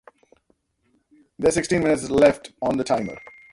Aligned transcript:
There's 1.37 1.53
sixteen 1.53 1.83
minutes 1.83 2.09
left 2.09 2.53
on 2.59 2.77
the 2.79 2.83
timer. 2.83 3.19